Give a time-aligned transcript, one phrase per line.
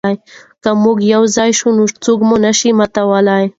[0.63, 3.43] که موږ یو ځای شو نو څوک مو نه شي ماتولی.